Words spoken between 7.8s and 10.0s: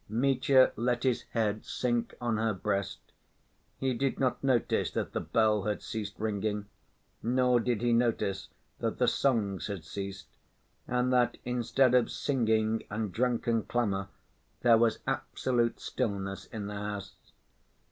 he notice that the songs had